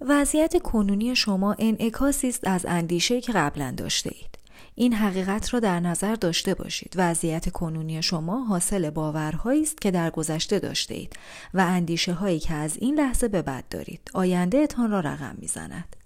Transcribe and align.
وضعیت 0.00 0.62
کنونی 0.62 1.16
شما 1.16 1.56
انعکاسی 1.58 2.28
است 2.28 2.46
از 2.46 2.66
اندیشه 2.68 3.20
که 3.20 3.32
قبلا 3.32 3.74
داشته 3.76 4.10
اید. 4.14 4.36
این 4.74 4.92
حقیقت 4.94 5.54
را 5.54 5.60
در 5.60 5.80
نظر 5.80 6.14
داشته 6.14 6.54
باشید. 6.54 6.94
وضعیت 6.96 7.50
کنونی 7.50 8.02
شما 8.02 8.44
حاصل 8.44 8.90
باورهایی 8.90 9.62
است 9.62 9.80
که 9.80 9.90
در 9.90 10.10
گذشته 10.10 10.58
داشته 10.58 10.94
اید 10.94 11.16
و 11.54 11.60
اندیشه 11.60 12.12
هایی 12.12 12.38
که 12.38 12.54
از 12.54 12.76
این 12.76 12.94
لحظه 12.94 13.28
به 13.28 13.42
بعد 13.42 13.64
دارید. 13.70 14.10
آینده 14.14 14.58
اتان 14.58 14.90
را 14.90 15.00
رقم 15.00 15.36
می‌زند. 15.38 15.96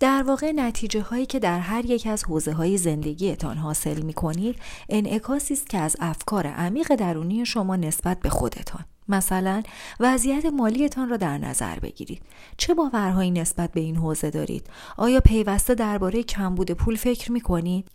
در 0.00 0.22
واقع 0.22 0.52
نتیجه 0.52 1.02
هایی 1.02 1.26
که 1.26 1.38
در 1.38 1.60
هر 1.60 1.84
یک 1.84 2.06
از 2.06 2.24
حوزه 2.24 2.52
های 2.52 2.78
زندگیتان 2.78 3.56
حاصل 3.56 4.02
می 4.02 4.12
کنید 4.12 4.56
انعکاسی 4.88 5.54
است 5.54 5.68
که 5.68 5.78
از 5.78 5.96
افکار 6.00 6.46
عمیق 6.46 6.94
درونی 6.94 7.46
شما 7.46 7.76
نسبت 7.76 8.20
به 8.20 8.28
خودتان 8.28 8.84
مثلا 9.08 9.62
وضعیت 10.00 10.46
مالیتان 10.46 11.08
را 11.08 11.16
در 11.16 11.38
نظر 11.38 11.78
بگیرید. 11.78 12.22
چه 12.56 12.74
باورهایی 12.74 13.30
نسبت 13.30 13.72
به 13.72 13.80
این 13.80 13.96
حوزه 13.96 14.30
دارید؟ 14.30 14.66
آیا 14.96 15.20
پیوسته 15.20 15.74
درباره 15.74 16.22
کمبود 16.22 16.70
پول 16.70 16.96
فکر 16.96 17.32
می 17.32 17.40
کنید 17.40 17.88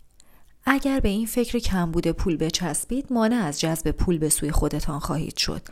اگر 0.66 1.00
به 1.00 1.08
این 1.08 1.26
فکر 1.26 1.58
کمبود 1.58 2.08
پول 2.08 2.36
بچسبید 2.36 3.12
مانع 3.12 3.36
از 3.36 3.60
جذب 3.60 3.90
پول 3.90 4.18
به 4.18 4.28
سوی 4.28 4.50
خودتان 4.50 4.98
خواهید 4.98 5.36
شد. 5.36 5.62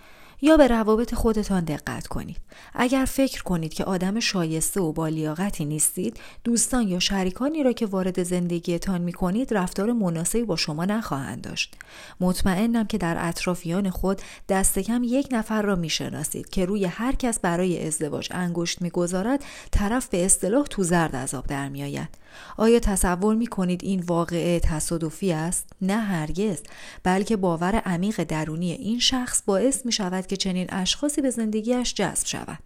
یا 0.42 0.56
به 0.56 0.66
روابط 0.66 1.14
خودتان 1.14 1.64
دقت 1.64 2.06
کنید. 2.06 2.36
اگر 2.74 3.04
فکر 3.04 3.42
کنید 3.42 3.74
که 3.74 3.84
آدم 3.84 4.20
شایسته 4.20 4.80
و 4.80 4.92
بالیاقتی 4.92 5.64
نیستید، 5.64 6.20
دوستان 6.44 6.88
یا 6.88 6.98
شریکانی 6.98 7.62
را 7.62 7.72
که 7.72 7.86
وارد 7.86 8.22
زندگیتان 8.22 9.00
می 9.00 9.12
کنید 9.12 9.54
رفتار 9.54 9.92
مناسبی 9.92 10.42
با 10.42 10.56
شما 10.56 10.84
نخواهند 10.84 11.42
داشت. 11.42 11.76
مطمئنم 12.20 12.86
که 12.86 12.98
در 12.98 13.16
اطرافیان 13.28 13.90
خود 13.90 14.22
دست 14.48 14.78
کم 14.78 15.02
یک 15.04 15.28
نفر 15.30 15.62
را 15.62 15.76
می 15.76 15.88
شناسید 15.88 16.50
که 16.50 16.64
روی 16.64 16.84
هر 16.84 17.12
کس 17.12 17.40
برای 17.40 17.86
ازدواج 17.86 18.28
انگشت 18.30 18.82
می‌گذارد 18.82 19.44
طرف 19.70 20.08
به 20.08 20.24
اصطلاح 20.24 20.66
تو 20.66 20.82
زرد 20.82 21.16
عذاب 21.16 21.46
در 21.46 21.68
میآید. 21.68 22.19
آیا 22.56 22.78
تصور 22.78 23.34
می 23.34 23.46
کنید 23.46 23.84
این 23.84 24.00
واقعه 24.00 24.60
تصادفی 24.60 25.32
است؟ 25.32 25.66
نه 25.82 25.96
هرگز 26.00 26.62
بلکه 27.02 27.36
باور 27.36 27.74
عمیق 27.76 28.24
درونی 28.24 28.72
این 28.72 28.98
شخص 28.98 29.42
باعث 29.46 29.86
می 29.86 29.92
شود 29.92 30.26
که 30.26 30.36
چنین 30.36 30.66
اشخاصی 30.68 31.20
به 31.20 31.30
زندگیش 31.30 31.94
جذب 31.94 32.26
شود. 32.26 32.58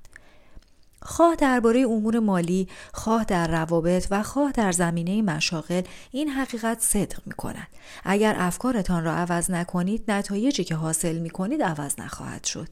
خواه 1.04 1.36
درباره 1.36 1.80
امور 1.80 2.18
مالی، 2.18 2.68
خواه 2.92 3.24
در 3.24 3.48
روابط 3.48 4.06
و 4.10 4.22
خواه 4.22 4.52
در 4.52 4.72
زمینه 4.72 5.22
مشاغل 5.22 5.82
این 6.10 6.28
حقیقت 6.28 6.80
صدق 6.80 7.20
می 7.26 7.32
کند. 7.32 7.68
اگر 8.04 8.34
افکارتان 8.38 9.04
را 9.04 9.12
عوض 9.12 9.50
نکنید 9.50 10.10
نتایجی 10.10 10.64
که 10.64 10.74
حاصل 10.74 11.18
می 11.18 11.30
کنید 11.30 11.62
عوض 11.62 11.94
نخواهد 11.98 12.44
شد. 12.44 12.68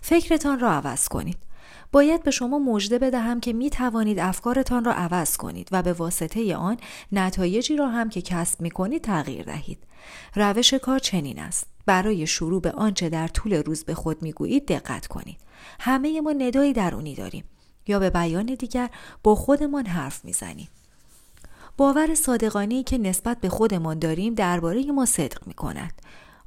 فکرتان 0.00 0.60
را 0.60 0.72
عوض 0.72 1.08
کنید. 1.08 1.47
باید 1.92 2.22
به 2.22 2.30
شما 2.30 2.58
مژده 2.58 2.98
بدهم 2.98 3.40
که 3.40 3.52
می 3.52 3.70
توانید 3.70 4.18
افکارتان 4.18 4.84
را 4.84 4.92
عوض 4.92 5.36
کنید 5.36 5.68
و 5.72 5.82
به 5.82 5.92
واسطه 5.92 6.56
آن 6.56 6.76
نتایجی 7.12 7.76
را 7.76 7.88
هم 7.88 8.08
که 8.08 8.22
کسب 8.22 8.60
می 8.60 8.70
کنید 8.70 9.02
تغییر 9.02 9.42
دهید. 9.42 9.78
روش 10.34 10.74
کار 10.74 10.98
چنین 10.98 11.38
است. 11.38 11.66
برای 11.86 12.26
شروع 12.26 12.60
به 12.60 12.72
آنچه 12.72 13.08
در 13.08 13.28
طول 13.28 13.54
روز 13.54 13.84
به 13.84 13.94
خود 13.94 14.22
می 14.22 14.32
گویید 14.32 14.66
دقت 14.66 15.06
کنید. 15.06 15.38
همه 15.80 16.20
ما 16.20 16.32
ندایی 16.32 16.72
درونی 16.72 17.14
داریم 17.14 17.44
یا 17.86 17.98
به 17.98 18.10
بیان 18.10 18.46
دیگر 18.46 18.90
با 19.22 19.34
خودمان 19.34 19.86
حرف 19.86 20.24
می‌زنیم. 20.24 20.68
باور 21.76 22.14
صادقانه 22.14 22.82
که 22.82 22.98
نسبت 22.98 23.40
به 23.40 23.48
خودمان 23.48 23.98
داریم 23.98 24.34
درباره 24.34 24.92
ما 24.92 25.06
صدق 25.06 25.46
می 25.46 25.54
کند. 25.54 25.92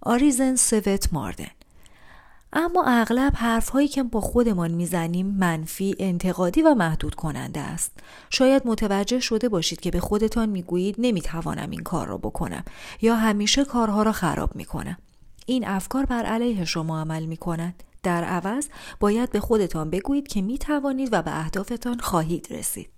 آریزن 0.01 0.55
سوت 0.55 1.13
ماردن 1.13 1.51
اما 2.53 2.83
اغلب 2.87 3.33
حرفهایی 3.35 3.87
که 3.87 4.03
با 4.03 4.21
خودمان 4.21 4.71
می‌زنیم 4.71 5.25
منفی، 5.25 5.95
انتقادی 5.99 6.61
و 6.61 6.73
محدود 6.73 7.15
کننده 7.15 7.59
است. 7.59 7.91
شاید 8.29 8.61
متوجه 8.65 9.19
شده 9.19 9.49
باشید 9.49 9.79
که 9.79 9.91
به 9.91 9.99
خودتان 9.99 10.49
می‌گویید 10.49 10.95
نمی‌توانم 10.97 11.69
این 11.69 11.83
کار 11.83 12.07
را 12.07 12.17
بکنم 12.17 12.63
یا 13.01 13.15
همیشه 13.15 13.65
کارها 13.65 14.03
را 14.03 14.11
خراب 14.11 14.55
می‌کنم. 14.55 14.97
این 15.45 15.67
افکار 15.67 16.05
بر 16.05 16.23
علیه 16.23 16.65
شما 16.65 17.01
عمل 17.01 17.25
می 17.25 17.37
کند. 17.37 17.83
در 18.03 18.23
عوض 18.23 18.67
باید 18.99 19.31
به 19.31 19.39
خودتان 19.39 19.89
بگویید 19.89 20.27
که 20.27 20.41
می 20.41 20.57
توانید 20.57 21.09
و 21.11 21.21
به 21.21 21.39
اهدافتان 21.39 21.99
خواهید 21.99 22.47
رسید. 22.49 22.89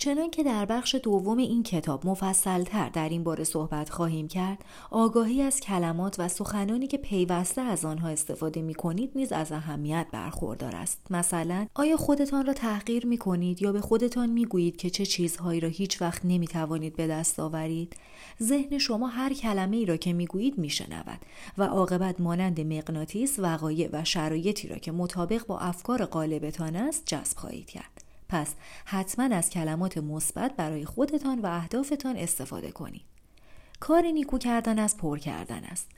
چنان 0.00 0.30
که 0.30 0.42
در 0.42 0.66
بخش 0.66 0.94
دوم 0.94 1.38
این 1.38 1.62
کتاب 1.62 2.06
مفصلتر 2.06 2.88
در 2.88 3.08
این 3.08 3.24
باره 3.24 3.44
صحبت 3.44 3.90
خواهیم 3.90 4.28
کرد 4.28 4.64
آگاهی 4.90 5.42
از 5.42 5.60
کلمات 5.60 6.20
و 6.20 6.28
سخنانی 6.28 6.86
که 6.86 6.98
پیوسته 6.98 7.60
از 7.60 7.84
آنها 7.84 8.08
استفاده 8.08 8.62
می 8.62 8.74
کنید 8.74 9.10
نیز 9.14 9.32
از 9.32 9.52
اهمیت 9.52 10.06
برخوردار 10.12 10.76
است. 10.76 11.00
مثلا 11.10 11.66
آیا 11.74 11.96
خودتان 11.96 12.46
را 12.46 12.52
تحقیر 12.52 13.06
می 13.06 13.18
کنید 13.18 13.62
یا 13.62 13.72
به 13.72 13.80
خودتان 13.80 14.28
می 14.28 14.44
گویید 14.44 14.76
که 14.76 14.90
چه 14.90 15.06
چیزهایی 15.06 15.60
را 15.60 15.68
هیچ 15.68 16.02
وقت 16.02 16.20
نمی 16.24 16.46
توانید 16.46 16.96
به 16.96 17.06
دست 17.06 17.40
آورید؟ 17.40 17.96
ذهن 18.42 18.78
شما 18.78 19.06
هر 19.06 19.32
کلمه 19.32 19.76
ای 19.76 19.86
را 19.86 19.96
که 19.96 20.12
می 20.12 20.26
گویید 20.26 20.58
می 20.58 20.70
شنود 20.70 21.20
و 21.58 21.64
عاقبت 21.64 22.20
مانند 22.20 22.60
مغناطیس 22.60 23.38
وقایع 23.38 23.88
و 23.92 24.04
شرایطی 24.04 24.68
را 24.68 24.76
که 24.76 24.92
مطابق 24.92 25.46
با 25.46 25.58
افکار 25.58 26.04
غالبتان 26.04 26.76
است 26.76 27.02
جذب 27.06 27.36
خواهید 27.36 27.66
کرد. 27.66 27.99
پس 28.30 28.54
حتما 28.84 29.36
از 29.36 29.50
کلمات 29.50 29.98
مثبت 29.98 30.56
برای 30.56 30.84
خودتان 30.84 31.38
و 31.38 31.46
اهدافتان 31.46 32.16
استفاده 32.16 32.70
کنید. 32.70 33.02
کار 33.80 34.06
نیکو 34.06 34.38
کردن 34.38 34.78
از 34.78 34.96
پر 34.96 35.18
کردن 35.18 35.64
است. 35.64 35.88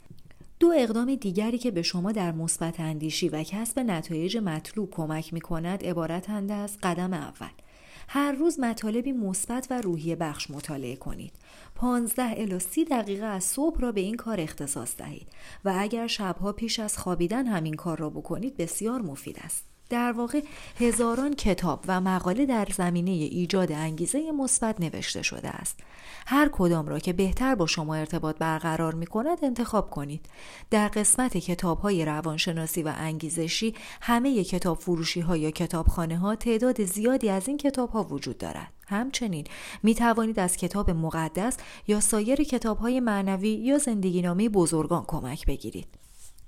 دو 0.60 0.72
اقدام 0.76 1.14
دیگری 1.14 1.58
که 1.58 1.70
به 1.70 1.82
شما 1.82 2.12
در 2.12 2.32
مثبت 2.32 2.80
اندیشی 2.80 3.28
و 3.28 3.42
کسب 3.42 3.78
نتایج 3.78 4.36
مطلوب 4.36 4.90
کمک 4.90 5.32
می 5.32 5.40
کند 5.40 5.84
عبارتند 5.84 6.50
از 6.50 6.78
قدم 6.82 7.12
اول 7.12 7.50
هر 8.08 8.32
روز 8.32 8.60
مطالبی 8.60 9.12
مثبت 9.12 9.66
و 9.70 9.80
روحی 9.80 10.14
بخش 10.14 10.50
مطالعه 10.50 10.96
کنید. 10.96 11.32
15 11.74 12.22
الی 12.22 12.58
30 12.58 12.84
دقیقه 12.84 13.26
از 13.26 13.44
صبح 13.44 13.80
را 13.80 13.92
به 13.92 14.00
این 14.00 14.16
کار 14.16 14.40
اختصاص 14.40 14.96
دهید 14.96 15.28
و 15.64 15.74
اگر 15.78 16.06
شبها 16.06 16.52
پیش 16.52 16.78
از 16.78 16.98
خوابیدن 16.98 17.46
همین 17.46 17.74
کار 17.74 17.98
را 17.98 18.10
بکنید 18.10 18.56
بسیار 18.56 19.02
مفید 19.02 19.38
است. 19.44 19.71
در 19.92 20.12
واقع 20.12 20.42
هزاران 20.80 21.34
کتاب 21.34 21.84
و 21.88 22.00
مقاله 22.00 22.46
در 22.46 22.68
زمینه 22.76 23.10
ایجاد 23.10 23.72
انگیزه 23.72 24.32
مثبت 24.32 24.80
نوشته 24.80 25.22
شده 25.22 25.48
است. 25.48 25.80
هر 26.26 26.48
کدام 26.52 26.86
را 26.86 26.98
که 26.98 27.12
بهتر 27.12 27.54
با 27.54 27.66
شما 27.66 27.94
ارتباط 27.94 28.36
برقرار 28.38 28.94
می 28.94 29.06
کند 29.06 29.38
انتخاب 29.42 29.90
کنید. 29.90 30.26
در 30.70 30.88
قسمت 30.88 31.36
کتاب 31.36 31.80
های 31.80 32.04
روانشناسی 32.04 32.82
و 32.82 32.92
انگیزشی 32.96 33.74
همه 34.00 34.44
کتاب 34.44 34.78
فروشی 34.78 35.20
ها 35.20 35.36
یا 35.36 35.50
کتابخانه 35.50 36.18
ها 36.18 36.36
تعداد 36.36 36.84
زیادی 36.84 37.28
از 37.28 37.48
این 37.48 37.56
کتاب 37.56 37.90
ها 37.90 38.04
وجود 38.04 38.38
دارد. 38.38 38.72
همچنین 38.86 39.46
می 39.82 39.94
توانید 39.94 40.38
از 40.38 40.56
کتاب 40.56 40.90
مقدس 40.90 41.56
یا 41.86 42.00
سایر 42.00 42.42
کتاب 42.42 42.78
های 42.78 43.00
معنوی 43.00 43.48
یا 43.48 43.78
زندگی 43.78 44.22
نامه 44.22 44.48
بزرگان 44.48 45.04
کمک 45.06 45.46
بگیرید. 45.46 45.88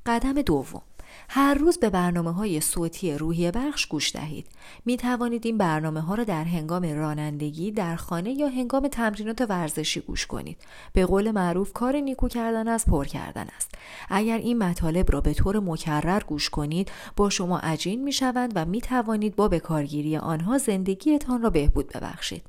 قدم 0.06 0.43
دوم 0.43 0.83
هر 1.28 1.54
روز 1.54 1.78
به 1.78 1.91
برنامه 1.91 2.32
های 2.32 2.60
صوتی 2.60 3.14
روحی 3.14 3.50
بخش 3.50 3.86
گوش 3.86 4.12
دهید. 4.12 4.47
می 4.84 4.97
توانید 4.97 5.47
این 5.47 5.58
برنامه 5.58 6.00
ها 6.00 6.14
را 6.14 6.25
در 6.25 6.44
هنگام 6.44 6.82
رانندگی 6.82 7.70
در 7.70 7.97
خانه 7.97 8.32
یا 8.32 8.48
هنگام 8.48 8.88
تمرینات 8.88 9.41
ورزشی 9.48 10.00
گوش 10.00 10.26
کنید. 10.26 10.56
به 10.92 11.06
قول 11.06 11.30
معروف 11.30 11.72
کار 11.72 11.97
نیکو 11.97 12.28
کردن 12.28 12.69
از 12.69 12.84
پر 12.84 13.04
کردن 13.04 13.47
است. 13.56 13.70
اگر 14.08 14.38
این 14.38 14.58
مطالب 14.58 15.12
را 15.12 15.20
به 15.20 15.34
طور 15.34 15.60
مکرر 15.60 16.22
گوش 16.26 16.50
کنید 16.50 16.91
با 17.16 17.30
شما 17.30 17.58
عجین 17.58 18.04
می 18.04 18.12
شوند 18.12 18.53
و 18.54 18.64
می 18.64 18.80
توانید 18.80 19.36
با 19.36 19.48
بکارگیری 19.48 20.16
آنها 20.16 20.58
زندگیتان 20.58 21.42
را 21.42 21.50
بهبود 21.50 21.92
ببخشید. 21.92 22.42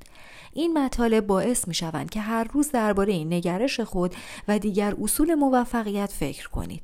این 0.52 0.78
مطالب 0.78 1.26
باعث 1.26 1.68
می 1.68 1.74
شوند 1.74 2.10
که 2.10 2.20
هر 2.20 2.44
روز 2.44 2.70
درباره 2.70 3.12
این 3.12 3.32
نگرش 3.32 3.80
خود 3.80 4.14
و 4.48 4.58
دیگر 4.58 4.94
اصول 5.02 5.34
موفقیت 5.34 6.12
فکر 6.12 6.48
کنید. 6.48 6.82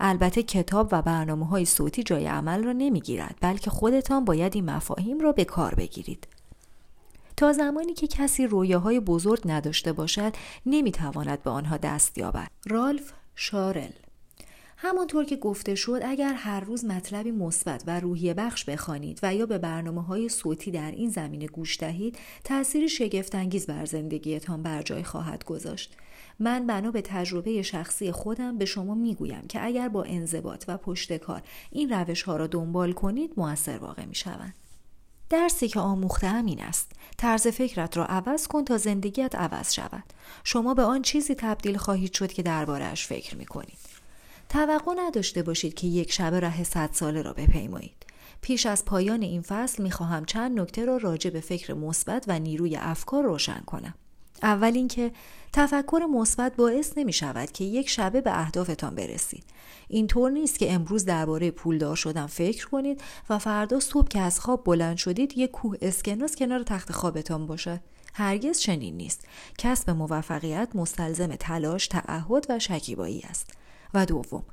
البته 0.00 0.42
کتاب 0.42 0.88
و 0.92 1.02
برنامه 1.02 1.46
های 1.46 1.64
صوتی 1.64 2.02
جای 2.02 2.26
عمل 2.26 2.64
را 2.64 2.72
نمی 2.72 3.00
گیرد 3.00 3.36
بلکه 3.40 3.70
خودتان 3.70 4.24
باید 4.24 4.54
این 4.54 4.70
مفاهیم 4.70 5.20
را 5.20 5.32
به 5.32 5.44
کار 5.44 5.74
بگیرید. 5.74 6.26
تا 7.36 7.52
زمانی 7.52 7.94
که 7.94 8.06
کسی 8.06 8.46
رویاهای 8.46 9.00
بزرگ 9.00 9.42
نداشته 9.44 9.92
باشد 9.92 10.32
نمی‌تواند 10.66 11.42
به 11.42 11.50
آنها 11.50 11.76
دست 11.76 12.18
یابد. 12.18 12.48
رالف 12.66 13.12
شارل 13.34 13.90
همانطور 14.82 15.24
که 15.24 15.36
گفته 15.36 15.74
شد 15.74 16.00
اگر 16.04 16.34
هر 16.34 16.60
روز 16.60 16.84
مطلبی 16.84 17.30
مثبت 17.30 17.84
و 17.86 18.00
روحی 18.00 18.34
بخش 18.34 18.64
بخوانید 18.64 19.20
و 19.22 19.34
یا 19.34 19.46
به 19.46 19.58
برنامه 19.58 20.02
های 20.02 20.28
صوتی 20.28 20.70
در 20.70 20.90
این 20.90 21.10
زمینه 21.10 21.46
گوش 21.46 21.80
دهید 21.80 22.18
تأثیر 22.44 22.86
شگفتانگیز 22.86 23.66
بر 23.66 23.84
زندگیتان 23.84 24.62
بر 24.62 24.82
جای 24.82 25.02
خواهد 25.02 25.44
گذاشت 25.44 25.96
من 26.40 26.66
بنا 26.66 26.90
به 26.90 27.02
تجربه 27.02 27.62
شخصی 27.62 28.12
خودم 28.12 28.58
به 28.58 28.64
شما 28.64 28.94
می‌گویم 28.94 29.44
که 29.48 29.64
اگر 29.64 29.88
با 29.88 30.04
انضباط 30.04 30.64
و 30.68 30.76
پشتکار 30.76 31.42
این 31.70 31.92
روش 31.92 32.22
ها 32.22 32.36
را 32.36 32.46
دنبال 32.46 32.92
کنید 32.92 33.32
موثر 33.36 33.78
واقع 33.78 34.04
می 34.04 34.14
شوند. 34.14 34.54
درسی 35.30 35.68
که 35.68 35.80
آموختم 35.80 36.46
این 36.46 36.60
است 36.60 36.92
طرز 37.16 37.46
فکرت 37.46 37.96
را 37.96 38.04
عوض 38.04 38.46
کن 38.46 38.64
تا 38.64 38.78
زندگیت 38.78 39.34
عوض 39.34 39.72
شود 39.72 40.04
شما 40.44 40.74
به 40.74 40.82
آن 40.82 41.02
چیزی 41.02 41.34
تبدیل 41.34 41.76
خواهید 41.76 42.12
شد 42.12 42.32
که 42.32 42.42
دربارهاش 42.42 43.06
فکر 43.06 43.36
می 43.36 43.46
کنید 43.46 43.78
توقع 44.48 44.92
نداشته 44.96 45.42
باشید 45.42 45.74
که 45.74 45.86
یک 45.86 46.12
شب 46.12 46.34
ره 46.34 46.64
صد 46.64 46.90
ساله 46.92 47.22
را 47.22 47.32
بپیمایید 47.32 48.06
پیش 48.40 48.66
از 48.66 48.84
پایان 48.84 49.22
این 49.22 49.42
فصل 49.42 49.82
می‌خواهم 49.82 50.24
چند 50.24 50.60
نکته 50.60 50.84
را 50.84 50.96
راجع 50.96 51.30
به 51.30 51.40
فکر 51.40 51.74
مثبت 51.74 52.24
و 52.28 52.38
نیروی 52.38 52.76
افکار 52.76 53.24
روشن 53.24 53.62
کنم. 53.66 53.94
اول 54.42 54.72
اینکه 54.74 55.12
تفکر 55.52 56.02
مثبت 56.10 56.56
باعث 56.56 56.92
نمی 56.98 57.12
شود 57.12 57.52
که 57.52 57.64
یک 57.64 57.88
شبه 57.88 58.20
به 58.20 58.38
اهدافتان 58.40 58.94
برسید. 58.94 59.44
اینطور 59.88 60.30
نیست 60.30 60.58
که 60.58 60.72
امروز 60.72 61.04
درباره 61.04 61.50
پولدار 61.50 61.96
شدن 61.96 62.26
فکر 62.26 62.68
کنید 62.68 63.00
و 63.30 63.38
فردا 63.38 63.80
صبح 63.80 64.08
که 64.08 64.20
از 64.20 64.40
خواب 64.40 64.64
بلند 64.64 64.96
شدید 64.96 65.38
یک 65.38 65.50
کوه 65.50 65.76
اسکناس 65.82 66.36
کنار 66.36 66.62
تخت 66.62 66.92
خوابتان 66.92 67.46
باشد. 67.46 67.80
هرگز 68.14 68.58
چنین 68.58 68.96
نیست. 68.96 69.24
کسب 69.58 69.90
موفقیت 69.90 70.68
مستلزم 70.74 71.36
تلاش، 71.36 71.88
تعهد 71.88 72.46
و 72.48 72.58
شکیبایی 72.58 73.22
است. 73.30 73.50
و 73.94 74.06
دوم 74.06 74.44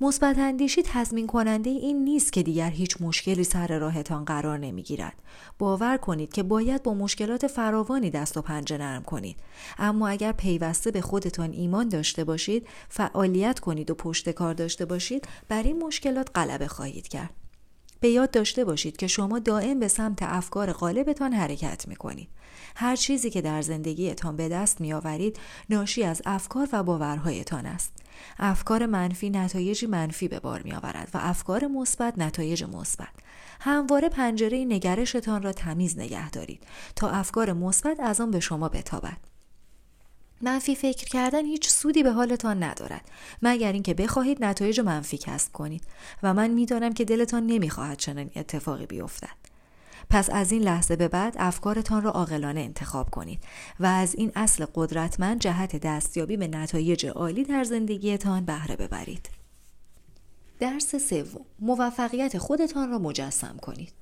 مثبت 0.00 0.38
اندیشی 0.38 0.82
تضمین 0.82 1.26
کننده 1.26 1.70
این 1.70 2.04
نیست 2.04 2.32
که 2.32 2.42
دیگر 2.42 2.70
هیچ 2.70 2.96
مشکلی 3.00 3.44
سر 3.44 3.78
راهتان 3.78 4.24
قرار 4.24 4.58
نمی‌گیرد. 4.58 5.22
باور 5.58 5.96
کنید 5.96 6.32
که 6.32 6.42
باید 6.42 6.82
با 6.82 6.94
مشکلات 6.94 7.46
فراوانی 7.46 8.10
دست 8.10 8.36
و 8.36 8.42
پنجه 8.42 8.78
نرم 8.78 9.02
کنید. 9.02 9.36
اما 9.78 10.08
اگر 10.08 10.32
پیوسته 10.32 10.90
به 10.90 11.00
خودتان 11.00 11.52
ایمان 11.52 11.88
داشته 11.88 12.24
باشید 12.24 12.66
فعالیت 12.88 13.60
کنید 13.60 13.90
و 13.90 13.94
پشت 13.94 14.30
کار 14.30 14.54
داشته 14.54 14.84
باشید 14.84 15.28
بر 15.48 15.62
این 15.62 15.82
مشکلات 15.82 16.30
غلبه 16.34 16.68
خواهید 16.68 17.08
کرد. 17.08 17.39
به 18.00 18.08
یاد 18.08 18.30
داشته 18.30 18.64
باشید 18.64 18.96
که 18.96 19.06
شما 19.06 19.38
دائم 19.38 19.78
به 19.78 19.88
سمت 19.88 20.18
افکار 20.22 20.72
غالبتان 20.72 21.32
حرکت 21.32 21.88
می 21.88 21.96
کنید. 21.96 22.28
هر 22.76 22.96
چیزی 22.96 23.30
که 23.30 23.40
در 23.40 23.62
زندگیتان 23.62 24.36
به 24.36 24.48
دست 24.48 24.80
می 24.80 24.92
آورید 24.92 25.38
ناشی 25.70 26.04
از 26.04 26.22
افکار 26.26 26.68
و 26.72 26.82
باورهایتان 26.82 27.66
است. 27.66 27.92
افکار 28.38 28.86
منفی 28.86 29.30
نتایجی 29.30 29.86
منفی 29.86 30.28
به 30.28 30.40
بار 30.40 30.62
می 30.62 30.72
آورد 30.72 31.08
و 31.14 31.18
افکار 31.22 31.66
مثبت 31.66 32.18
نتایج 32.18 32.64
مثبت. 32.64 33.08
همواره 33.60 34.08
پنجره 34.08 34.64
نگرشتان 34.64 35.42
را 35.42 35.52
تمیز 35.52 35.98
نگه 35.98 36.30
دارید 36.30 36.62
تا 36.96 37.10
افکار 37.10 37.52
مثبت 37.52 38.00
از 38.00 38.20
آن 38.20 38.30
به 38.30 38.40
شما 38.40 38.68
بتابد. 38.68 39.29
منفی 40.42 40.74
فکر 40.74 41.04
کردن 41.04 41.44
هیچ 41.44 41.68
سودی 41.68 42.02
به 42.02 42.12
حالتان 42.12 42.62
ندارد 42.62 43.10
مگر 43.42 43.72
اینکه 43.72 43.94
بخواهید 43.94 44.44
نتایج 44.44 44.80
منفی 44.80 45.18
کسب 45.18 45.52
کنید 45.52 45.84
و 46.22 46.34
من 46.34 46.50
می‌دانم 46.50 46.92
که 46.92 47.04
دلتان 47.04 47.46
نمی‌خواهد 47.46 47.98
چنین 47.98 48.30
اتفاقی 48.36 48.86
بیفتد 48.86 49.50
پس 50.10 50.30
از 50.30 50.52
این 50.52 50.62
لحظه 50.62 50.96
به 50.96 51.08
بعد 51.08 51.36
افکارتان 51.38 52.02
را 52.02 52.10
عاقلانه 52.10 52.60
انتخاب 52.60 53.10
کنید 53.10 53.40
و 53.80 53.86
از 53.86 54.14
این 54.14 54.32
اصل 54.36 54.66
قدرتمند 54.74 55.40
جهت 55.40 55.76
دستیابی 55.76 56.36
به 56.36 56.48
نتایج 56.48 57.06
عالی 57.06 57.44
در 57.44 57.64
زندگیتان 57.64 58.44
بهره 58.44 58.76
ببرید. 58.76 59.30
درس 60.60 60.96
سوم 60.96 61.44
موفقیت 61.58 62.38
خودتان 62.38 62.90
را 62.90 62.98
مجسم 62.98 63.56
کنید. 63.62 63.92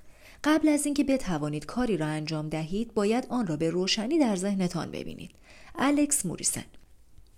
قبل 0.44 0.68
از 0.68 0.84
اینکه 0.84 1.04
بتوانید 1.04 1.66
کاری 1.66 1.96
را 1.96 2.06
انجام 2.06 2.48
دهید 2.48 2.94
باید 2.94 3.26
آن 3.30 3.46
را 3.46 3.56
به 3.56 3.70
روشنی 3.70 4.18
در 4.18 4.36
ذهنتان 4.36 4.90
ببینید. 4.90 5.30
الکس 5.74 6.26
موریسن. 6.26 6.64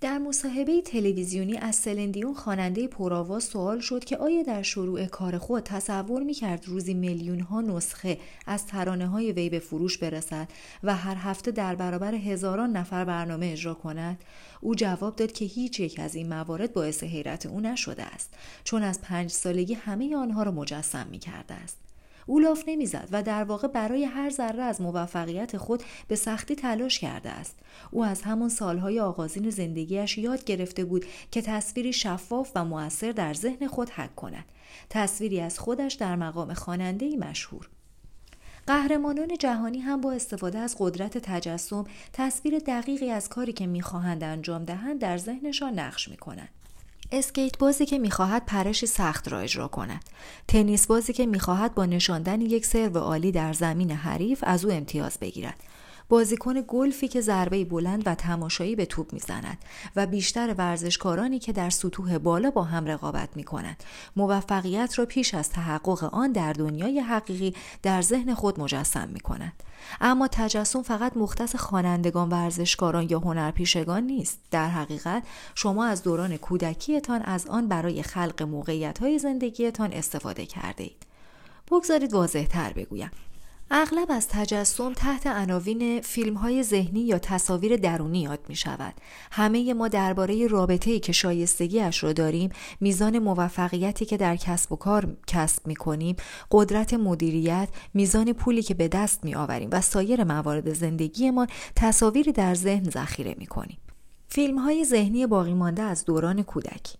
در 0.01 0.19
مصاحبه 0.19 0.83
تلویزیونی 0.83 1.57
از 1.57 1.77
سلندیون 1.77 2.35
خواننده 2.35 2.87
پرآواز 2.87 3.45
سوال 3.45 3.81
شد 3.81 4.05
که 4.05 4.17
آیا 4.17 4.43
در 4.43 4.63
شروع 4.63 5.07
کار 5.07 5.39
خود 5.39 5.63
تصور 5.63 6.23
می‌کرد 6.23 6.69
روزی 6.69 6.95
میلیون 6.95 7.41
ها 7.41 7.61
نسخه 7.61 8.19
از 8.47 8.67
ترانه 8.67 9.07
های 9.07 9.33
وی 9.33 9.49
به 9.49 9.59
فروش 9.59 9.99
برسد 9.99 10.49
و 10.83 10.97
هر 10.97 11.15
هفته 11.15 11.51
در 11.51 11.75
برابر 11.75 12.15
هزاران 12.15 12.77
نفر 12.77 13.05
برنامه 13.05 13.47
اجرا 13.47 13.75
کند؟ 13.75 14.25
او 14.61 14.75
جواب 14.75 15.17
داد 15.17 15.33
که 15.33 15.45
هیچ 15.45 15.81
یک 15.81 16.01
از 16.01 16.15
این 16.15 16.29
موارد 16.29 16.73
باعث 16.73 17.05
حیرت 17.05 17.47
او 17.47 17.61
نشده 17.61 18.03
است 18.03 18.35
چون 18.65 18.83
از 18.83 19.01
پنج 19.01 19.31
سالگی 19.31 19.75
همه 19.75 20.17
آنها 20.17 20.43
را 20.43 20.51
مجسم 20.51 21.07
می 21.11 21.19
کرده 21.19 21.55
است. 21.55 21.90
او 22.27 22.39
لاف 22.39 22.65
نمی‌زد 22.67 23.09
و 23.13 23.23
در 23.23 23.45
واقع 23.45 23.69
برای 23.69 24.05
هر 24.05 24.31
ذره 24.31 24.63
از 24.63 24.81
موفقیت 24.81 25.57
خود 25.57 25.83
به 26.09 26.17
سختی 26.17 26.55
تلاش 26.55 26.99
کرده 26.99 27.31
است. 27.31 27.59
او 27.91 28.05
از 28.05 28.23
همان 28.23 28.49
سالهای 28.49 29.01
آغازین 29.01 29.51
زندگیش 29.51 30.19
یاد 30.19 30.45
گرفته 30.45 30.85
بود 30.85 31.07
که 31.31 31.43
تصویری 31.43 31.93
شفاف 31.93 32.51
و 32.55 32.65
موثر 32.65 33.13
در 33.13 33.35
ذهن 33.35 33.67
خود 33.67 33.91
حک 33.91 34.15
کند. 34.15 34.45
تصویری 34.91 35.41
از 35.41 35.59
خودش 35.59 35.95
در 35.95 36.17
مقام 36.17 36.55
خواننده 36.55 37.17
مشهور. 37.17 37.69
قهرمانان 38.67 39.37
جهانی 39.39 39.79
هم 39.79 40.01
با 40.01 40.13
استفاده 40.13 40.59
از 40.59 40.77
قدرت 40.79 41.19
تجسم 41.19 41.85
تصویر 42.13 42.59
دقیقی 42.59 43.11
از 43.11 43.29
کاری 43.29 43.53
که 43.53 43.67
می‌خواهند 43.67 44.25
انجام 44.25 44.65
دهند 44.65 45.01
در 45.01 45.17
ذهنشان 45.17 45.79
نقش 45.79 46.09
می‌کنند. 46.09 46.49
اسکیت 47.13 47.59
بازی 47.59 47.87
که 47.87 47.99
می‌خواهد 47.99 48.47
پرشی 48.47 48.87
سخت 48.87 49.29
را 49.29 49.39
اجرا 49.39 49.69
کند. 49.69 50.05
تنیس 50.49 50.87
بازی 50.87 51.13
که 51.13 51.27
می‌خواهد 51.27 51.75
با 51.75 51.87
نشاندن 51.87 52.41
یک 52.41 52.67
سرو 52.67 52.99
عالی 52.99 53.33
در 53.33 53.53
زمین 53.53 53.91
حریف 53.91 54.45
از 54.47 54.65
او 54.65 54.73
امتیاز 54.73 55.19
بگیرد. 55.19 55.61
بازیکن 56.11 56.55
گلفی 56.69 57.09
که 57.09 57.21
ضربه 57.21 57.65
بلند 57.65 58.03
و 58.07 58.15
تماشایی 58.15 58.77
به 58.77 58.87
توپ 58.87 59.13
می‌زند 59.13 59.59
و 59.97 60.07
بیشتر 60.07 60.55
ورزشکارانی 60.59 61.39
که 61.39 61.53
در 61.53 61.71
سطوح 61.71 62.19
بالا 62.19 62.51
با 62.51 62.63
هم 62.63 62.87
رقابت 62.87 63.29
می 63.37 63.45
کنند 63.45 63.85
موفقیت 64.17 64.99
را 64.99 65.07
پیش 65.07 65.35
از 65.35 65.51
تحقق 65.51 66.15
آن 66.15 66.33
در 66.33 66.53
دنیای 66.53 67.01
حقیقی 67.01 67.55
در 67.83 68.03
ذهن 68.03 68.35
خود 68.35 68.61
مجسم 68.61 69.09
می 69.09 69.21
کنند 69.21 69.63
اما 70.01 70.29
تجسم 70.29 70.83
فقط 70.83 71.17
مختص 71.17 71.57
خوانندگان 71.57 72.29
ورزشکاران 72.29 73.07
یا 73.11 73.19
هنرپیشگان 73.19 74.03
نیست. 74.03 74.39
در 74.51 74.69
حقیقت 74.69 75.23
شما 75.55 75.85
از 75.85 76.03
دوران 76.03 76.37
کودکیتان 76.37 77.23
از 77.23 77.47
آن 77.47 77.69
برای 77.69 78.03
خلق 78.03 78.43
موقعیت 78.43 78.99
های 78.99 79.19
زندگیتان 79.19 79.93
استفاده 79.93 80.47
کرده 80.47 80.83
اید 80.85 81.07
بگذارید 81.71 82.13
واضح 82.13 82.45
تر 82.45 82.73
بگویم. 82.73 83.11
اغلب 83.73 84.07
از 84.11 84.29
تجسم 84.29 84.93
تحت 84.93 85.27
عناوین 85.27 86.01
فیلم 86.01 86.35
های 86.35 86.63
ذهنی 86.63 87.01
یا 87.01 87.19
تصاویر 87.19 87.77
درونی 87.77 88.21
یاد 88.21 88.39
می 88.49 88.57
شود. 88.57 88.95
همه 89.33 89.75
ما 89.75 89.89
درباره 89.89 90.47
رابطه 90.47 90.91
ای 90.91 91.01
که 91.01 91.13
شایستگیش 91.13 92.05
را 92.05 92.13
داریم، 92.13 92.51
میزان 92.81 93.19
موفقیتی 93.19 94.05
که 94.05 94.17
در 94.17 94.37
کسب 94.37 94.73
و 94.73 94.77
کار 94.77 95.17
کسب 95.27 95.67
می 95.67 95.77
کنیم، 95.77 96.17
قدرت 96.51 96.95
مدیریت، 96.95 97.69
میزان 97.95 98.33
پولی 98.33 98.63
که 98.63 98.75
به 98.75 98.89
دست 98.89 99.25
می 99.25 99.35
آوریم 99.35 99.69
و 99.73 99.81
سایر 99.81 100.25
موارد 100.25 100.73
زندگیمان 100.73 101.47
تصاویری 101.77 102.33
در 102.33 102.55
ذهن 102.55 102.91
ذخیره 102.91 103.35
می 103.39 103.47
کنیم. 103.47 103.79
فیلم 104.29 104.59
های 104.59 104.85
ذهنی 104.85 105.27
باقی 105.27 105.55
مانده 105.55 105.83
از 105.83 106.05
دوران 106.05 106.43
کودکی 106.43 106.99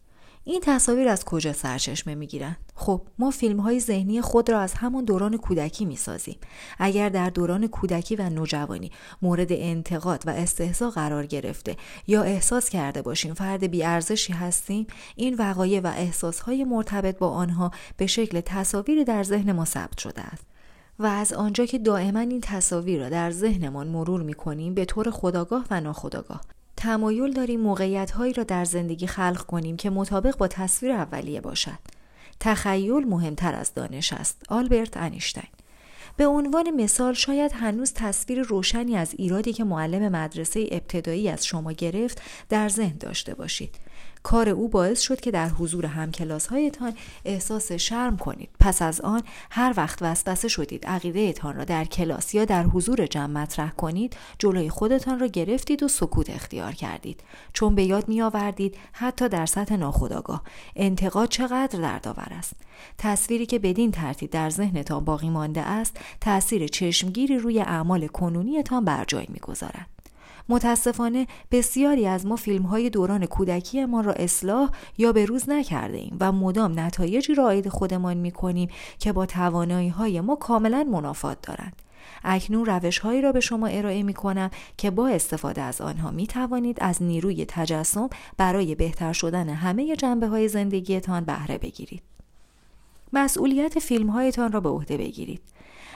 این 0.51 0.61
تصاویر 0.63 1.09
از 1.09 1.25
کجا 1.25 1.53
سرچشمه 1.53 2.15
می‌گیرند 2.15 2.57
خب 2.75 3.03
ما 3.19 3.31
فیلم 3.31 3.61
های 3.61 3.81
ذهنی 3.81 4.21
خود 4.21 4.51
را 4.51 4.61
از 4.61 4.75
همون 4.75 5.05
دوران 5.05 5.37
کودکی 5.37 5.85
می‌سازیم. 5.85 6.37
اگر 6.79 7.09
در 7.09 7.31
دوران 7.31 7.67
کودکی 7.67 8.17
و 8.17 8.31
نوجوانی 8.31 8.91
مورد 9.23 9.53
انتقاد 9.53 10.23
و 10.27 10.31
استحضا 10.31 10.91
قرار 10.91 11.27
گرفته 11.27 11.77
یا 12.07 12.23
احساس 12.23 12.69
کرده 12.69 13.03
باشیم 13.03 13.35
فرد 13.35 13.65
بیارزشی 13.65 14.33
هستیم 14.33 14.87
این 15.17 15.35
وقایع 15.35 15.81
و 15.81 15.87
احساس 15.87 16.41
های 16.41 16.65
مرتبط 16.65 17.19
با 17.19 17.29
آنها 17.29 17.71
به 17.97 18.07
شکل 18.07 18.41
تصاویری 18.41 19.05
در 19.05 19.23
ذهن 19.23 19.53
ما 19.53 19.65
ثبت 19.65 19.99
شده 19.99 20.23
است. 20.23 20.47
و 20.99 21.07
از 21.07 21.33
آنجا 21.33 21.67
که 21.67 21.79
دائما 21.79 22.21
این 22.21 22.41
تصاویر 22.41 23.01
را 23.01 23.09
در 23.09 23.31
ذهنمان 23.31 23.89
مرور 23.89 24.23
می 24.23 24.35
کنیم 24.35 24.75
به 24.75 24.85
طور 24.85 25.11
خداگاه 25.11 25.65
و 25.71 25.81
ناخداگاه 25.81 26.41
تمایل 26.81 27.33
داریم 27.33 27.61
موقعیت 27.61 28.11
هایی 28.11 28.33
را 28.33 28.45
در 28.45 28.65
زندگی 28.65 29.07
خلق 29.07 29.43
کنیم 29.47 29.77
که 29.77 29.91
مطابق 29.91 30.37
با 30.37 30.49
تصویر 30.49 30.93
اولیه 30.93 31.41
باشد. 31.41 31.79
تخیل 32.41 33.09
مهمتر 33.09 33.55
از 33.55 33.75
دانش 33.75 34.13
است. 34.13 34.43
آلبرت 34.49 34.97
انیشتین 34.97 35.49
به 36.17 36.27
عنوان 36.27 36.71
مثال 36.71 37.13
شاید 37.13 37.53
هنوز 37.53 37.93
تصویر 37.93 38.43
روشنی 38.43 38.97
از 38.97 39.15
ایرادی 39.19 39.53
که 39.53 39.65
معلم 39.65 40.13
مدرسه 40.13 40.69
ابتدایی 40.71 41.29
از 41.29 41.47
شما 41.47 41.73
گرفت 41.73 42.23
در 42.49 42.69
ذهن 42.69 42.97
داشته 42.97 43.35
باشید. 43.35 43.91
کار 44.23 44.49
او 44.49 44.69
باعث 44.69 45.01
شد 45.01 45.21
که 45.21 45.31
در 45.31 45.49
حضور 45.49 45.87
همکلاس 45.87 46.47
هایتان 46.47 46.93
احساس 47.25 47.73
شرم 47.73 48.17
کنید. 48.17 48.49
پس 48.61 48.83
از 48.83 49.01
آن 49.01 49.23
هر 49.51 49.75
وقت 49.77 49.99
وسوسه 50.03 50.49
شدید 50.49 50.87
عقیدهتان 50.87 51.57
را 51.57 51.65
در 51.65 51.85
کلاس 51.85 52.35
یا 52.35 52.45
در 52.45 52.63
حضور 52.63 53.07
جمع 53.07 53.43
مطرح 53.43 53.71
کنید 53.71 54.17
جلوی 54.39 54.71
خودتان 54.71 55.21
را 55.21 55.27
گرفتید 55.27 55.83
و 55.83 55.89
سکوت 55.89 56.31
اختیار 56.31 56.73
کردید. 56.73 57.21
چون 57.53 57.75
به 57.75 57.85
یاد 57.85 58.09
می 58.09 58.23
آوردید 58.23 58.77
حتی 58.93 59.29
در 59.29 59.47
سطح 59.47 59.77
ناخودآگاه 59.77 60.43
انتقاد 60.77 61.29
چقدر 61.29 61.79
دردآور 61.79 62.29
است. 62.31 62.53
تصویری 62.99 63.47
که 63.47 63.59
بدین 63.59 63.91
ترتیب 63.91 64.31
در 64.31 64.51
ذهنتان 64.51 65.05
باقی 65.05 65.31
مانده 65.31 65.61
است 65.61 66.00
تاثیر 66.21 66.67
چشمگیری 66.67 67.39
روی 67.39 67.61
اعمال 67.61 68.07
کنونیتان 68.07 68.85
بر 68.85 69.05
جای 69.05 69.27
می‌گذارد 69.29 69.87
متاسفانه 70.49 71.27
بسیاری 71.51 72.07
از 72.07 72.27
ما 72.27 72.37
فیلم 72.37 72.63
های 72.63 72.91
دوران 72.91 73.27
کودکی 73.27 73.85
ما 73.85 74.01
را 74.01 74.13
اصلاح 74.13 74.71
یا 74.99 75.13
به 75.13 75.25
روز 75.25 75.49
نکرده 75.49 75.99
ایم 75.99 76.17
و 76.21 76.33
مدام 76.33 76.81
نتایجی 76.81 77.35
را 77.35 77.45
عاید 77.45 77.69
خودمان 77.69 78.17
می 78.17 78.31
کنیم 78.31 78.69
که 78.99 79.13
با 79.13 79.27
توانایی 79.27 79.89
های 79.89 80.21
ما 80.21 80.37
کاملا 80.37 80.85
منافات 80.85 81.39
دارند. 81.43 81.73
اکنون 82.25 82.67
روش 82.67 82.99
هایی 82.99 83.21
را 83.21 83.33
به 83.33 83.41
شما 83.41 83.67
ارائه 83.67 84.03
می 84.03 84.15
کنم 84.15 84.51
که 84.77 84.91
با 84.91 85.09
استفاده 85.09 85.63
از 85.63 85.81
آنها 85.81 86.11
می 86.11 86.27
توانید 86.27 86.79
از 86.81 87.03
نیروی 87.03 87.45
تجسم 87.49 88.09
برای 88.37 88.75
بهتر 88.75 89.13
شدن 89.13 89.49
همه 89.49 89.97
جنبه 89.97 90.27
های 90.27 90.49
زندگیتان 90.49 91.25
بهره 91.25 91.59
بگیرید. 91.59 92.10
مسئولیت 93.13 93.79
فیلم 93.79 94.11
هایتان 94.11 94.53
را 94.53 94.61
به 94.61 94.69
عهده 94.69 94.97
بگیرید. 94.97 95.41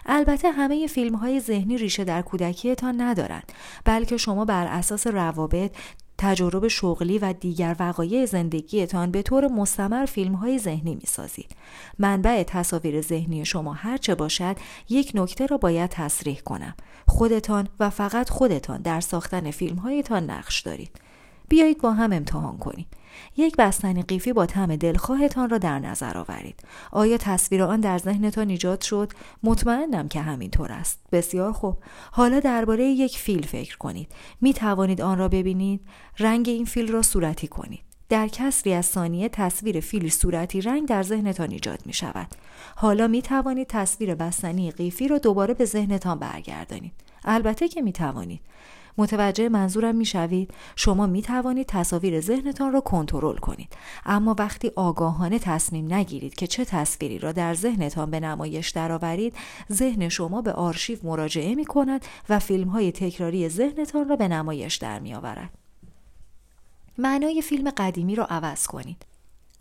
البته 0.06 0.50
همه 0.50 0.86
فیلم 0.86 1.14
های 1.14 1.40
ذهنی 1.40 1.78
ریشه 1.78 2.04
در 2.04 2.22
کودکیتان 2.22 3.00
ندارند 3.00 3.52
بلکه 3.84 4.16
شما 4.16 4.44
بر 4.44 4.66
اساس 4.66 5.06
روابط 5.06 5.70
تجربه 6.18 6.68
شغلی 6.68 7.18
و 7.18 7.32
دیگر 7.32 7.76
وقایع 7.78 8.26
زندگیتان 8.26 9.10
به 9.10 9.22
طور 9.22 9.48
مستمر 9.48 10.06
فیلم 10.06 10.34
های 10.34 10.58
ذهنی 10.58 10.94
می 10.94 11.06
سازید. 11.06 11.56
منبع 11.98 12.42
تصاویر 12.42 13.00
ذهنی 13.00 13.44
شما 13.44 13.72
هرچه 13.72 14.14
باشد 14.14 14.56
یک 14.88 15.12
نکته 15.14 15.46
را 15.46 15.56
باید 15.56 15.90
تصریح 15.90 16.40
کنم. 16.40 16.74
خودتان 17.08 17.68
و 17.80 17.90
فقط 17.90 18.30
خودتان 18.30 18.82
در 18.82 19.00
ساختن 19.00 19.50
فیلم 19.50 19.76
هایتان 19.76 20.30
نقش 20.30 20.60
دارید. 20.60 21.00
بیایید 21.48 21.80
با 21.80 21.92
هم 21.92 22.12
امتحان 22.12 22.58
کنیم. 22.58 22.86
یک 23.36 23.56
بستنی 23.56 24.02
قیفی 24.02 24.32
با 24.32 24.46
طعم 24.46 24.76
دلخواهتان 24.76 25.50
را 25.50 25.58
در 25.58 25.78
نظر 25.78 26.18
آورید. 26.18 26.60
آیا 26.92 27.16
تصویر 27.16 27.62
آن 27.62 27.80
در 27.80 27.98
ذهنتان 27.98 28.48
ایجاد 28.48 28.80
شد؟ 28.80 29.12
مطمئنم 29.42 30.08
که 30.08 30.20
همینطور 30.20 30.72
است. 30.72 30.98
بسیار 31.12 31.52
خوب. 31.52 31.78
حالا 32.10 32.40
درباره 32.40 32.84
یک 32.84 33.18
فیل 33.18 33.46
فکر 33.46 33.76
کنید. 33.76 34.08
می 34.40 34.54
توانید 34.54 35.00
آن 35.00 35.18
را 35.18 35.28
ببینید؟ 35.28 35.80
رنگ 36.18 36.48
این 36.48 36.64
فیل 36.64 36.92
را 36.92 37.02
صورتی 37.02 37.48
کنید. 37.48 37.80
در 38.08 38.28
کسری 38.28 38.74
از 38.74 38.86
ثانیه 38.86 39.28
تصویر 39.28 39.80
فیل 39.80 40.08
صورتی 40.08 40.60
رنگ 40.60 40.88
در 40.88 41.02
ذهنتان 41.02 41.50
ایجاد 41.50 41.80
می 41.86 41.92
شود. 41.92 42.26
حالا 42.76 43.08
می 43.08 43.22
توانید 43.22 43.66
تصویر 43.66 44.14
بستنی 44.14 44.70
قیفی 44.70 45.08
را 45.08 45.18
دوباره 45.18 45.54
به 45.54 45.64
ذهنتان 45.64 46.18
برگردانید. 46.18 46.92
البته 47.24 47.68
که 47.68 47.82
می 47.82 47.92
توانید. 47.92 48.40
متوجه 48.98 49.48
منظورم 49.48 49.94
می‌شوید؟ 49.94 50.50
شما 50.76 51.06
می 51.06 51.22
توانید 51.22 51.66
تصاویر 51.66 52.20
ذهنتان 52.20 52.72
را 52.72 52.80
کنترل 52.80 53.36
کنید. 53.36 53.72
اما 54.06 54.34
وقتی 54.38 54.70
آگاهانه 54.76 55.38
تصمیم 55.38 55.94
نگیرید 55.94 56.34
که 56.34 56.46
چه 56.46 56.64
تصویری 56.64 57.18
را 57.18 57.32
در 57.32 57.54
ذهنتان 57.54 58.10
به 58.10 58.20
نمایش 58.20 58.70
درآورید 58.70 59.34
ذهن 59.72 60.08
شما 60.08 60.42
به 60.42 60.52
آرشیو 60.52 60.98
مراجعه 61.02 61.54
می 61.54 61.64
کند 61.64 62.04
و 62.28 62.38
فیلم 62.38 62.68
های 62.68 62.92
تکراری 62.92 63.48
ذهنتان 63.48 64.08
را 64.08 64.16
به 64.16 64.28
نمایش 64.28 64.76
در 64.76 64.98
می 64.98 65.14
آورد. 65.14 65.50
معنای 66.98 67.42
فیلم 67.42 67.70
قدیمی 67.70 68.14
را 68.14 68.24
عوض 68.24 68.66
کنید. 68.66 69.13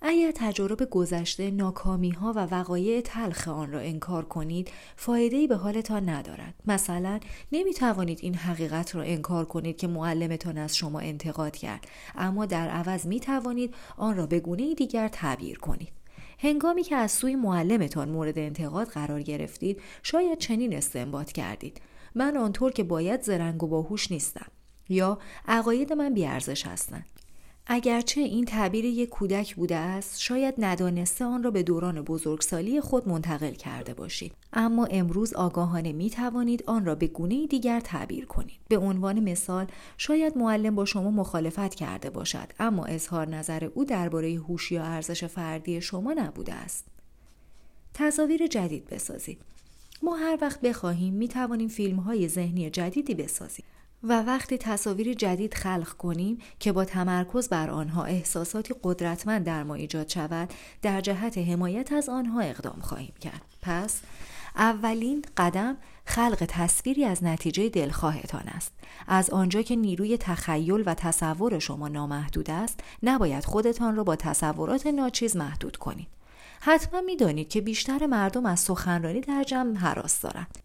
اگر 0.06 0.32
تجربه 0.36 0.86
گذشته 0.86 1.52
ناکامی 1.52 2.10
ها 2.10 2.34
و 2.34 2.40
وقایع 2.40 3.02
تلخ 3.02 3.48
آن 3.48 3.72
را 3.72 3.80
انکار 3.80 4.26
کنید 4.26 4.72
فایده 4.96 5.48
به 5.48 5.56
حالتان 5.56 6.10
ندارد. 6.10 6.54
مثلا 6.66 7.20
نمی 7.52 7.74
توانید 7.74 8.20
این 8.22 8.36
حقیقت 8.36 8.96
را 8.96 9.02
انکار 9.02 9.46
کنید 9.46 9.78
که 9.78 9.88
معلمتان 9.88 10.58
از 10.58 10.76
شما 10.78 11.00
انتقاد 11.00 11.56
کرد. 11.56 11.88
اما 12.16 12.46
در 12.46 12.70
عوض 12.70 13.06
می 13.06 13.20
توانید 13.20 13.76
آن 13.98 14.18
را 14.18 14.26
به 14.26 14.40
گونه 14.40 14.74
دیگر 14.74 15.08
تعبیر 15.08 15.58
کنید. 15.58 15.92
هنگامی 16.40 16.84
که 16.84 16.96
از 16.96 17.12
سوی 17.12 17.36
معلمتان 17.36 18.10
مورد 18.10 18.40
انتقاد 18.40 18.88
قرار 18.88 19.22
گرفتید 19.22 19.82
شاید 20.04 20.38
چنین 20.38 20.76
استنباط 20.76 21.32
کردید. 21.32 21.82
من 22.16 22.38
آنطور 22.38 22.72
که 22.72 22.84
باید 22.84 23.22
زرنگ 23.22 23.64
و 23.64 23.68
باهوش 23.68 24.12
نیستم. 24.12 24.48
یا 24.90 25.20
عقاید 25.48 25.94
من 25.94 26.14
بیارزش 26.14 26.68
هستند. 26.68 27.06
اگرچه 27.68 28.22
این 28.22 28.46
تعبیر 28.46 28.86
یک 28.86 29.10
کودک 29.10 29.56
بوده 29.56 29.76
است 29.76 30.20
شاید 30.20 30.56
ندانسته 30.58 31.26
آن 31.26 31.44
را 31.44 31.52
به 31.52 31.64
دوران 31.64 32.02
بزرگسالی 32.02 32.82
خود 32.82 33.10
منتقل 33.10 33.52
کرده 33.52 33.94
باشید. 33.94 34.34
اما 34.54 34.86
امروز 34.86 35.34
آگاهانه 35.34 35.92
می 35.92 36.10
توانید 36.10 36.64
آن 36.68 36.86
را 36.86 36.96
به 36.96 37.08
گونه 37.08 37.48
دیگر 37.48 37.80
تعبیر 37.80 38.26
کنید. 38.26 38.60
به 38.70 38.78
عنوان 38.78 39.20
مثال 39.20 39.68
شاید 39.98 40.38
معلم 40.38 40.76
با 40.76 40.86
شما 40.86 41.12
مخالفت 41.12 41.76
کرده 41.76 42.10
باشد 42.10 42.48
اما 42.60 42.86
اظهار 42.86 43.28
نظر 43.28 43.70
او 43.74 43.86
درباره 43.86 44.34
هوش 44.34 44.72
یا 44.72 44.84
ارزش 44.84 45.24
فردی 45.24 45.82
شما 45.82 46.14
نبوده 46.14 46.54
است. 46.54 46.86
تصاویر 47.94 48.48
جدید 48.48 48.86
بسازید. 48.86 49.42
ما 50.04 50.16
هر 50.16 50.38
وقت 50.42 50.62
بخواهیم 50.62 51.14
می 51.14 51.28
توانیم 51.28 51.68
فیلم 51.68 51.98
های 51.98 52.28
ذهنی 52.28 52.70
جدیدی 52.70 53.16
بسازیم. 53.16 53.66
و 54.04 54.22
وقتی 54.22 54.58
تصاویر 54.58 55.14
جدید 55.14 55.54
خلق 55.54 55.90
کنیم 55.90 56.40
که 56.60 56.72
با 56.72 56.86
تمرکز 56.86 57.50
بر 57.50 57.70
آنها 57.70 58.04
احساساتی 58.04 58.76
قدرتمند 58.84 59.46
در 59.46 59.64
ما 59.64 59.76
ایجاد 59.76 60.10
شود 60.10 60.50
در 60.82 61.02
جهت 61.02 61.38
حمایت 61.38 61.92
از 61.94 62.10
آنها 62.10 62.42
اقدام 62.42 62.80
خواهیم 62.82 63.14
کرد. 63.22 63.42
پس 63.62 64.02
اولین 64.56 65.26
قدم 65.38 65.78
خلق 66.06 66.46
تصویری 66.48 67.06
از 67.06 67.24
نتیجه 67.24 67.70
دلخواهتان 67.70 68.44
است. 68.48 68.72
از 69.08 69.30
آنجا 69.30 69.62
که 69.62 69.76
نیروی 69.76 70.18
تخیل 70.18 70.84
و 70.86 70.94
تصور 70.94 71.60
شما 71.60 71.88
نامحدود 71.88 72.52
است 72.52 72.80
نباید 73.04 73.46
خودتان 73.46 73.96
را 73.96 74.04
با 74.04 74.16
تصورات 74.16 74.88
ناچیز 74.88 75.36
محدود 75.36 75.78
کنید. 75.78 76.08
حتما 76.60 77.02
می‌دانید 77.02 77.50
که 77.50 77.62
بیشتر 77.62 78.06
مردم 78.06 78.46
از 78.46 78.60
سخنرانی 78.60 79.22
در 79.22 79.44
جمع 79.44 79.78
حراس 79.78 80.22
دارند. 80.22 80.63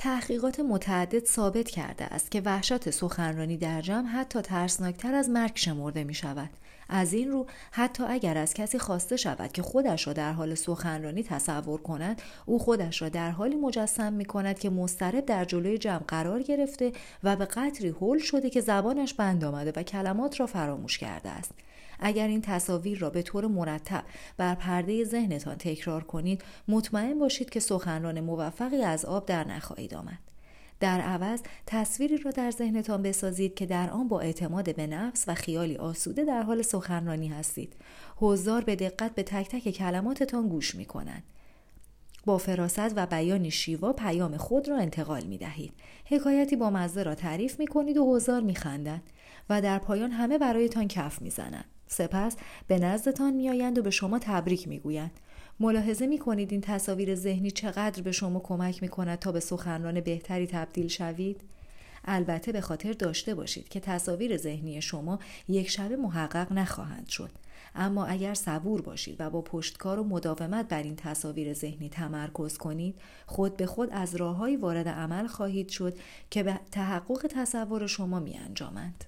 تحقیقات 0.00 0.60
متعدد 0.60 1.24
ثابت 1.24 1.70
کرده 1.70 2.04
است 2.04 2.30
که 2.30 2.40
وحشت 2.40 2.90
سخنرانی 2.90 3.56
در 3.56 3.80
جمع 3.80 4.08
حتی 4.08 4.40
ترسناکتر 4.40 5.14
از 5.14 5.28
مرگ 5.28 5.52
شمرده 5.54 6.04
می 6.04 6.14
شود. 6.14 6.50
از 6.88 7.12
این 7.12 7.30
رو 7.30 7.46
حتی 7.70 8.04
اگر 8.08 8.38
از 8.38 8.54
کسی 8.54 8.78
خواسته 8.78 9.16
شود 9.16 9.52
که 9.52 9.62
خودش 9.62 10.06
را 10.06 10.12
در 10.12 10.32
حال 10.32 10.54
سخنرانی 10.54 11.22
تصور 11.22 11.82
کند 11.82 12.22
او 12.46 12.58
خودش 12.58 13.02
را 13.02 13.08
در 13.08 13.30
حالی 13.30 13.56
مجسم 13.56 14.12
می 14.12 14.24
کند 14.24 14.58
که 14.58 14.70
مسترب 14.70 15.26
در 15.26 15.44
جلوی 15.44 15.78
جمع 15.78 16.04
قرار 16.08 16.42
گرفته 16.42 16.92
و 17.24 17.36
به 17.36 17.44
قطری 17.44 17.88
هول 17.88 18.18
شده 18.18 18.50
که 18.50 18.60
زبانش 18.60 19.14
بند 19.14 19.44
آمده 19.44 19.72
و 19.76 19.82
کلمات 19.82 20.40
را 20.40 20.46
فراموش 20.46 20.98
کرده 20.98 21.30
است 21.30 21.52
اگر 22.00 22.26
این 22.26 22.40
تصاویر 22.40 22.98
را 22.98 23.10
به 23.10 23.22
طور 23.22 23.46
مرتب 23.46 24.04
بر 24.36 24.54
پرده 24.54 25.04
ذهنتان 25.04 25.56
تکرار 25.56 26.04
کنید 26.04 26.42
مطمئن 26.68 27.18
باشید 27.18 27.50
که 27.50 27.60
سخنران 27.60 28.20
موفقی 28.20 28.82
از 28.82 29.04
آب 29.04 29.26
در 29.26 29.48
نخواهید 29.48 29.94
آمد 29.94 30.18
در 30.80 31.00
عوض 31.00 31.40
تصویری 31.66 32.16
را 32.16 32.30
در 32.30 32.50
ذهنتان 32.50 33.02
بسازید 33.02 33.54
که 33.54 33.66
در 33.66 33.90
آن 33.90 34.08
با 34.08 34.20
اعتماد 34.20 34.76
به 34.76 34.86
نفس 34.86 35.24
و 35.28 35.34
خیالی 35.34 35.76
آسوده 35.76 36.24
در 36.24 36.42
حال 36.42 36.62
سخنرانی 36.62 37.28
هستید 37.28 37.76
حضار 38.16 38.64
به 38.64 38.76
دقت 38.76 39.14
به 39.14 39.22
تک 39.22 39.48
تک 39.48 39.70
کلماتتان 39.70 40.48
گوش 40.48 40.74
می 40.74 40.84
کنند 40.84 41.22
با 42.26 42.38
فراست 42.38 42.92
و 42.96 43.06
بیان 43.06 43.48
شیوا 43.48 43.92
پیام 43.92 44.36
خود 44.36 44.68
را 44.68 44.76
انتقال 44.76 45.22
می 45.24 45.38
دهید. 45.38 45.72
حکایتی 46.04 46.56
با 46.56 46.70
مزه 46.70 47.02
را 47.02 47.14
تعریف 47.14 47.60
می 47.60 47.66
کنید 47.66 47.96
و 47.96 48.14
حضار 48.14 48.42
می 48.42 48.54
خندند 48.54 49.02
و 49.50 49.60
در 49.60 49.78
پایان 49.78 50.10
همه 50.10 50.38
برایتان 50.38 50.88
کف 50.88 51.22
می 51.22 51.30
زنند. 51.30 51.64
سپس 51.92 52.36
به 52.66 52.78
نزدتان 52.78 53.32
میآیند 53.32 53.78
و 53.78 53.82
به 53.82 53.90
شما 53.90 54.18
تبریک 54.18 54.68
می‌گویند 54.68 55.10
ملاحظه 55.60 56.06
می 56.06 56.18
کنید 56.18 56.52
این 56.52 56.60
تصاویر 56.60 57.14
ذهنی 57.14 57.50
چقدر 57.50 58.02
به 58.02 58.12
شما 58.12 58.40
کمک 58.40 58.82
می 58.82 58.88
کند 58.88 59.18
تا 59.18 59.32
به 59.32 59.40
سخنران 59.40 60.00
بهتری 60.00 60.46
تبدیل 60.46 60.88
شوید؟ 60.88 61.40
البته 62.04 62.52
به 62.52 62.60
خاطر 62.60 62.92
داشته 62.92 63.34
باشید 63.34 63.68
که 63.68 63.80
تصاویر 63.80 64.36
ذهنی 64.36 64.82
شما 64.82 65.18
یک 65.48 65.70
شبه 65.70 65.96
محقق 65.96 66.52
نخواهند 66.52 67.08
شد. 67.08 67.30
اما 67.74 68.06
اگر 68.06 68.34
صبور 68.34 68.82
باشید 68.82 69.16
و 69.18 69.30
با 69.30 69.42
پشتکار 69.42 69.98
و 69.98 70.04
مداومت 70.04 70.68
بر 70.68 70.82
این 70.82 70.96
تصاویر 70.96 71.54
ذهنی 71.54 71.88
تمرکز 71.88 72.58
کنید 72.58 72.94
خود 73.26 73.56
به 73.56 73.66
خود 73.66 73.88
از 73.92 74.16
راههایی 74.16 74.56
وارد 74.56 74.88
عمل 74.88 75.26
خواهید 75.26 75.68
شد 75.68 75.98
که 76.30 76.42
به 76.42 76.60
تحقق 76.70 77.26
تصور 77.30 77.86
شما 77.86 78.20
می 78.20 78.38
انجامند. 78.38 79.04